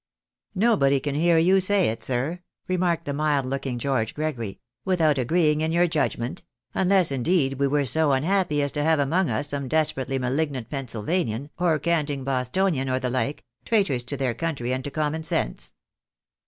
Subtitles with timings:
[0.57, 5.61] "ISTobody can hear you say it, sir," remarked the mild looking George Gregory," without agreeing
[5.61, 6.41] in your judgment;
[6.73, 10.71] unless in deed we were so unhappy as to have among us some desperately malignant
[10.71, 15.21] Pennsylvanian, or canting Bostonian, or the like, trai tors to their country and to common
[15.21, 15.71] sense.